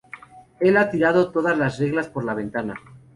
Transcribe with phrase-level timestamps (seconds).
[0.59, 2.73] Él ha tirado todas las reglas por la ventana.